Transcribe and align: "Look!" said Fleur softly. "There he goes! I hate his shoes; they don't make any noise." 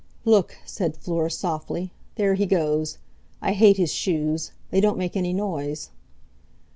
"Look!" 0.25 0.55
said 0.65 0.97
Fleur 0.97 1.29
softly. 1.29 1.91
"There 2.15 2.33
he 2.33 2.47
goes! 2.47 2.97
I 3.39 3.53
hate 3.53 3.77
his 3.77 3.93
shoes; 3.93 4.51
they 4.71 4.81
don't 4.81 4.97
make 4.97 5.15
any 5.15 5.31
noise." 5.31 5.91